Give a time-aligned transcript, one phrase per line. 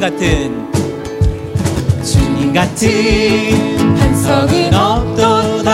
[0.00, 0.72] 주님 같은
[2.02, 5.70] 주님 같은 반석은 없도다.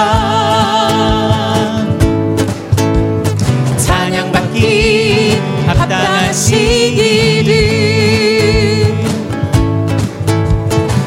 [3.76, 7.54] 찬양받기 합당한 시기를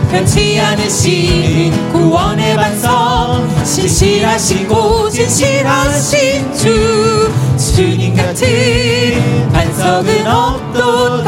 [0.10, 11.19] 변치 않으신 구원의 반석 신실하시고 진실하신 주 주님 같은 반석은 없도다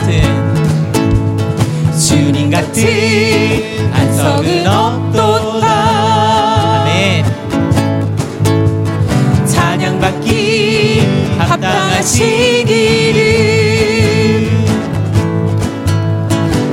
[0.00, 5.68] 같은 주님 같은 반석은 없도다.
[6.80, 7.24] 아멘.
[9.46, 11.02] 찬양받기
[11.38, 12.80] 합당하시기를.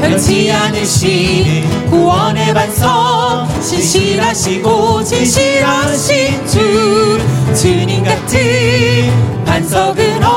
[0.01, 7.19] 변치 않으신 구원의 반석 신실하시고 진실하신 주
[7.53, 10.36] 주님 같은 반석은 없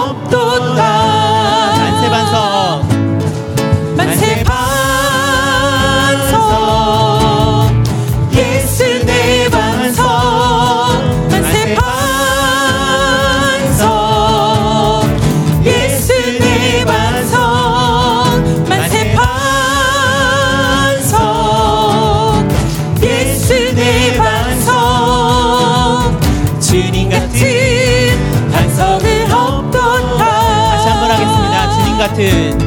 [32.11, 32.59] 같은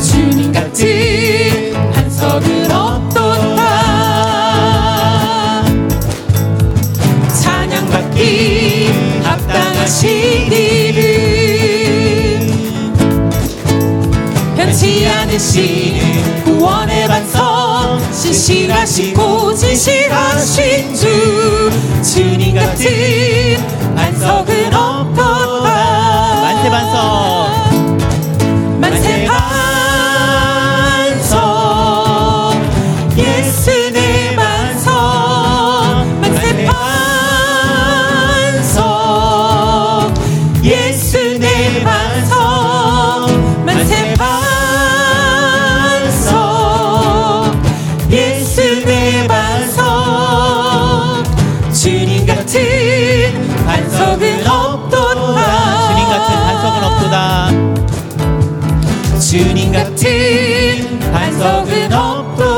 [0.00, 3.64] 주님 같은 반석은 없도다
[7.40, 8.90] 찬양받기
[9.24, 11.02] 합당하시기를
[14.56, 21.70] 변치 않으시는 구원의 반석 신실하시고 진실하신 주.
[22.02, 22.86] 주님 같은
[23.96, 24.75] 반석은
[59.36, 62.55] 주님 같은 반석은 없도다